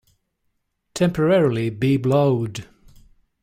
Temporarily 0.95 1.69
be 1.69 1.95
blowed. 1.97 2.65